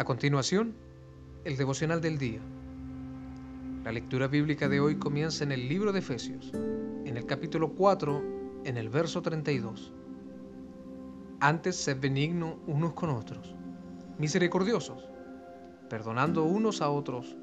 A 0.00 0.04
continuación, 0.04 0.74
el 1.44 1.58
devocional 1.58 2.00
del 2.00 2.16
día. 2.16 2.40
La 3.84 3.92
lectura 3.92 4.28
bíblica 4.28 4.66
de 4.66 4.80
hoy 4.80 4.96
comienza 4.96 5.44
en 5.44 5.52
el 5.52 5.68
libro 5.68 5.92
de 5.92 5.98
Efesios, 5.98 6.52
en 6.54 7.18
el 7.18 7.26
capítulo 7.26 7.74
4, 7.74 8.22
en 8.64 8.78
el 8.78 8.88
verso 8.88 9.20
32. 9.20 9.92
Antes 11.40 11.76
sed 11.76 12.00
benigno 12.00 12.60
unos 12.66 12.94
con 12.94 13.10
otros, 13.10 13.54
misericordiosos, 14.16 15.06
perdonando 15.90 16.44
unos 16.44 16.80
a 16.80 16.88
otros, 16.88 17.36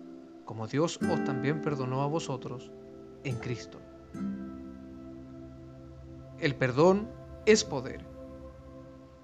como 0.44 0.66
Dios 0.66 0.98
os 1.12 1.24
también 1.26 1.62
perdonó 1.62 2.02
a 2.02 2.08
vosotros 2.08 2.72
en 3.24 3.36
Cristo. 3.36 3.80
El 6.40 6.56
perdón 6.56 7.08
es 7.46 7.64
poder. 7.64 8.17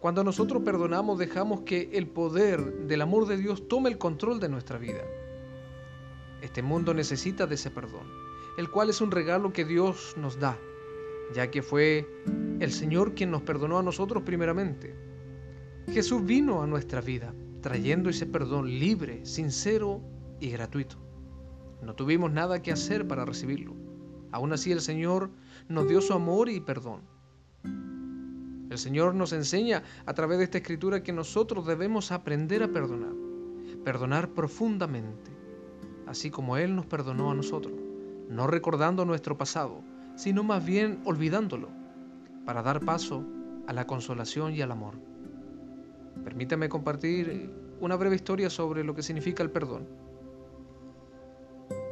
Cuando 0.03 0.25
nosotros 0.25 0.63
perdonamos 0.63 1.17
dejamos 1.17 1.61
que 1.61 1.89
el 1.93 2.07
poder 2.07 2.87
del 2.87 3.01
amor 3.03 3.25
de 3.25 3.37
Dios 3.37 3.69
tome 3.69 3.89
el 3.89 3.97
control 3.97 4.41
de 4.41 4.49
nuestra 4.49 4.77
vida. 4.77 4.99
Este 6.41 6.61
mundo 6.61 6.93
necesita 6.93 7.47
de 7.47 7.55
ese 7.55 7.71
perdón, 7.71 8.05
el 8.57 8.69
cual 8.69 8.89
es 8.89 8.99
un 8.99 9.11
regalo 9.11 9.53
que 9.53 9.63
Dios 9.63 10.15
nos 10.17 10.37
da, 10.37 10.57
ya 11.33 11.49
que 11.49 11.61
fue 11.61 12.05
el 12.59 12.73
Señor 12.73 13.15
quien 13.15 13.31
nos 13.31 13.43
perdonó 13.43 13.79
a 13.79 13.81
nosotros 13.81 14.23
primeramente. 14.23 14.93
Jesús 15.87 16.25
vino 16.25 16.61
a 16.61 16.67
nuestra 16.67 16.99
vida 16.99 17.33
trayendo 17.61 18.09
ese 18.09 18.25
perdón 18.25 18.67
libre, 18.77 19.25
sincero 19.25 20.01
y 20.41 20.49
gratuito. 20.49 20.97
No 21.81 21.95
tuvimos 21.95 22.29
nada 22.29 22.61
que 22.61 22.73
hacer 22.73 23.07
para 23.07 23.23
recibirlo. 23.23 23.73
Aún 24.33 24.51
así 24.51 24.73
el 24.73 24.81
Señor 24.81 25.29
nos 25.69 25.87
dio 25.87 26.01
su 26.01 26.11
amor 26.11 26.49
y 26.49 26.59
perdón. 26.59 27.12
El 28.73 28.79
Señor 28.79 29.13
nos 29.13 29.33
enseña 29.33 29.83
a 30.07 30.15
través 30.15 30.39
de 30.39 30.45
esta 30.45 30.57
escritura 30.57 31.03
que 31.03 31.13
nosotros 31.13 31.67
debemos 31.67 32.11
aprender 32.11 32.63
a 32.63 32.69
perdonar, 32.69 33.13
perdonar 33.85 34.29
profundamente, 34.29 35.29
así 36.07 36.31
como 36.31 36.57
Él 36.57 36.75
nos 36.75 36.87
perdonó 36.87 37.29
a 37.29 37.35
nosotros, 37.35 37.75
no 38.29 38.47
recordando 38.47 39.05
nuestro 39.05 39.37
pasado, 39.37 39.83
sino 40.15 40.43
más 40.43 40.65
bien 40.65 41.01
olvidándolo, 41.05 41.69
para 42.47 42.63
dar 42.63 42.79
paso 42.79 43.23
a 43.67 43.73
la 43.73 43.85
consolación 43.85 44.55
y 44.55 44.61
al 44.61 44.71
amor. 44.71 44.95
Permítame 46.23 46.67
compartir 46.67 47.53
una 47.79 47.95
breve 47.95 48.15
historia 48.15 48.49
sobre 48.49 48.83
lo 48.83 48.95
que 48.95 49.03
significa 49.03 49.43
el 49.43 49.51
perdón. 49.51 49.87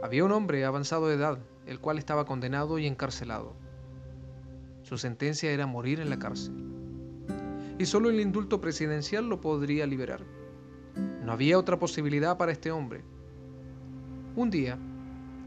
Había 0.02 0.26
un 0.26 0.32
hombre 0.32 0.66
avanzado 0.66 1.10
de 1.10 1.14
edad, 1.14 1.38
el 1.68 1.80
cual 1.80 2.00
estaba 2.00 2.26
condenado 2.26 2.80
y 2.80 2.88
encarcelado. 2.88 3.54
Su 4.82 4.98
sentencia 4.98 5.52
era 5.52 5.68
morir 5.68 6.00
en 6.00 6.10
la 6.10 6.18
cárcel. 6.18 6.71
Y 7.82 7.88
solo 7.88 8.12
el 8.12 8.20
indulto 8.20 8.62
presidencial 8.62 9.28
lo 9.28 9.42
podría 9.42 9.88
liberar. 9.88 10.24
No 11.26 11.32
había 11.32 11.58
otra 11.58 11.80
posibilidad 11.80 12.38
para 12.38 12.52
este 12.52 12.72
hombre. 12.72 13.04
Un 14.36 14.52
día, 14.52 14.78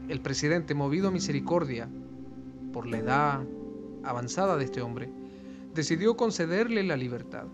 el 0.09 0.19
presidente, 0.19 0.73
movido 0.73 1.07
a 1.07 1.11
misericordia 1.11 1.87
por 2.73 2.87
la 2.87 2.97
edad 2.97 3.45
avanzada 4.03 4.57
de 4.57 4.65
este 4.65 4.81
hombre, 4.81 5.09
decidió 5.73 6.17
concederle 6.17 6.83
la 6.83 6.97
libertad, 6.97 7.45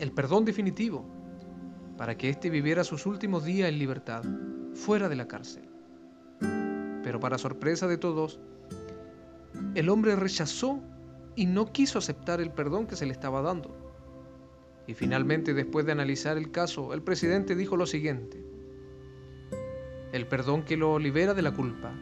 el 0.00 0.10
perdón 0.10 0.44
definitivo, 0.44 1.04
para 1.96 2.18
que 2.18 2.30
éste 2.30 2.50
viviera 2.50 2.82
sus 2.82 3.06
últimos 3.06 3.44
días 3.44 3.68
en 3.68 3.78
libertad, 3.78 4.24
fuera 4.74 5.08
de 5.08 5.14
la 5.14 5.28
cárcel. 5.28 5.68
Pero 7.04 7.20
para 7.20 7.38
sorpresa 7.38 7.86
de 7.86 7.98
todos, 7.98 8.40
el 9.76 9.88
hombre 9.88 10.16
rechazó 10.16 10.80
y 11.36 11.46
no 11.46 11.70
quiso 11.70 12.00
aceptar 12.00 12.40
el 12.40 12.50
perdón 12.50 12.88
que 12.88 12.96
se 12.96 13.06
le 13.06 13.12
estaba 13.12 13.40
dando. 13.40 13.83
Y 14.86 14.94
finalmente, 14.94 15.54
después 15.54 15.86
de 15.86 15.92
analizar 15.92 16.36
el 16.36 16.50
caso, 16.50 16.92
el 16.92 17.02
presidente 17.02 17.54
dijo 17.54 17.76
lo 17.76 17.86
siguiente. 17.86 18.44
El 20.12 20.26
perdón 20.26 20.62
que 20.64 20.76
lo 20.76 20.98
libera 20.98 21.34
de 21.34 21.42
la 21.42 21.52
culpa 21.52 21.92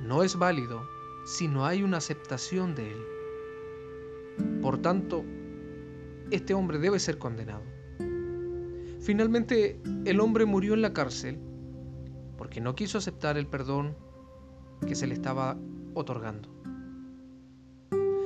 no 0.00 0.22
es 0.22 0.36
válido 0.36 0.82
si 1.24 1.46
no 1.46 1.66
hay 1.66 1.82
una 1.82 1.98
aceptación 1.98 2.74
de 2.74 2.90
él. 2.90 4.60
Por 4.60 4.78
tanto, 4.78 5.24
este 6.30 6.54
hombre 6.54 6.78
debe 6.78 6.98
ser 6.98 7.18
condenado. 7.18 7.62
Finalmente, 9.00 9.80
el 10.04 10.20
hombre 10.20 10.46
murió 10.46 10.74
en 10.74 10.82
la 10.82 10.92
cárcel 10.92 11.38
porque 12.38 12.60
no 12.60 12.74
quiso 12.74 12.98
aceptar 12.98 13.36
el 13.36 13.46
perdón 13.46 13.96
que 14.86 14.94
se 14.94 15.06
le 15.06 15.14
estaba 15.14 15.56
otorgando. 15.94 16.48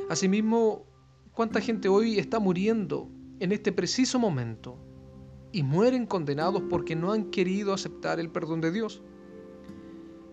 Asimismo, 0.08 0.86
¿cuánta 1.32 1.60
gente 1.60 1.88
hoy 1.88 2.18
está 2.18 2.38
muriendo 2.38 3.10
en 3.40 3.52
este 3.52 3.72
preciso 3.72 4.18
momento 4.18 4.76
y 5.52 5.62
mueren 5.62 6.06
condenados 6.06 6.62
porque 6.68 6.96
no 6.96 7.12
han 7.12 7.30
querido 7.30 7.72
aceptar 7.72 8.20
el 8.20 8.30
perdón 8.30 8.60
de 8.60 8.72
Dios? 8.72 9.02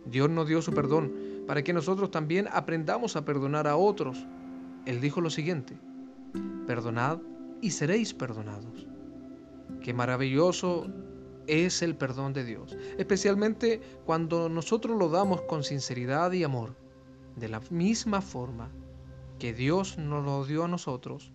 Dios 0.05 0.29
nos 0.29 0.47
dio 0.47 0.61
su 0.61 0.73
perdón 0.73 1.13
para 1.47 1.63
que 1.63 1.73
nosotros 1.73 2.11
también 2.11 2.47
aprendamos 2.51 3.15
a 3.15 3.25
perdonar 3.25 3.67
a 3.67 3.75
otros. 3.75 4.25
Él 4.85 5.01
dijo 5.01 5.21
lo 5.21 5.29
siguiente, 5.29 5.77
perdonad 6.67 7.19
y 7.61 7.71
seréis 7.71 8.13
perdonados. 8.13 8.87
Qué 9.81 9.93
maravilloso 9.93 10.87
es 11.47 11.81
el 11.81 11.95
perdón 11.95 12.33
de 12.33 12.45
Dios, 12.45 12.77
especialmente 12.97 13.81
cuando 14.05 14.49
nosotros 14.49 14.97
lo 14.97 15.09
damos 15.09 15.41
con 15.41 15.63
sinceridad 15.63 16.31
y 16.31 16.43
amor, 16.43 16.75
de 17.35 17.49
la 17.49 17.61
misma 17.69 18.21
forma 18.21 18.69
que 19.39 19.53
Dios 19.53 19.97
nos 19.97 20.23
lo 20.23 20.45
dio 20.45 20.63
a 20.65 20.67
nosotros 20.67 21.31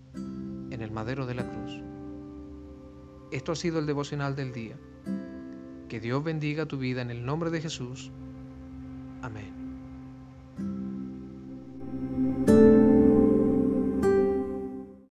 en 0.78 0.82
el 0.82 0.92
madero 0.92 1.26
de 1.26 1.34
la 1.34 1.44
cruz. 1.44 1.82
Esto 3.32 3.50
ha 3.50 3.56
sido 3.56 3.80
el 3.80 3.86
devocional 3.86 4.36
del 4.36 4.52
día. 4.52 4.76
Que 5.88 5.98
Dios 5.98 6.22
bendiga 6.22 6.66
tu 6.66 6.78
vida 6.78 7.02
en 7.02 7.10
el 7.10 7.26
nombre 7.26 7.50
de 7.50 7.60
Jesús. 7.60 8.12
Amén. 9.20 9.67